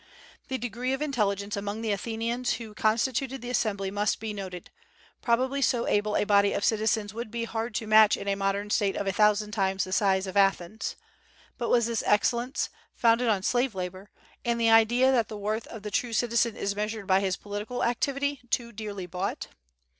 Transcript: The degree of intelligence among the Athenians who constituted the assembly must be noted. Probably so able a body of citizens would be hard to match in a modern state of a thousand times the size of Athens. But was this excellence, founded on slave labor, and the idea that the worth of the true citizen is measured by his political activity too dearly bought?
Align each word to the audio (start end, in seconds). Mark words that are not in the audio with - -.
The 0.47 0.57
degree 0.57 0.93
of 0.93 1.01
intelligence 1.03 1.55
among 1.55 1.83
the 1.83 1.91
Athenians 1.91 2.53
who 2.53 2.73
constituted 2.73 3.39
the 3.43 3.51
assembly 3.51 3.91
must 3.91 4.19
be 4.19 4.33
noted. 4.33 4.71
Probably 5.21 5.61
so 5.61 5.87
able 5.87 6.15
a 6.17 6.23
body 6.23 6.53
of 6.53 6.65
citizens 6.65 7.13
would 7.13 7.29
be 7.29 7.43
hard 7.43 7.75
to 7.75 7.85
match 7.85 8.17
in 8.17 8.27
a 8.27 8.33
modern 8.33 8.71
state 8.71 8.95
of 8.95 9.05
a 9.05 9.11
thousand 9.11 9.51
times 9.51 9.83
the 9.83 9.91
size 9.93 10.25
of 10.25 10.35
Athens. 10.35 10.95
But 11.59 11.69
was 11.69 11.85
this 11.85 12.01
excellence, 12.07 12.71
founded 12.95 13.27
on 13.27 13.43
slave 13.43 13.75
labor, 13.75 14.09
and 14.43 14.59
the 14.59 14.71
idea 14.71 15.11
that 15.11 15.27
the 15.27 15.37
worth 15.37 15.67
of 15.67 15.83
the 15.83 15.91
true 15.91 16.13
citizen 16.13 16.55
is 16.57 16.75
measured 16.75 17.05
by 17.05 17.19
his 17.19 17.37
political 17.37 17.83
activity 17.83 18.41
too 18.49 18.71
dearly 18.71 19.05
bought? 19.05 19.49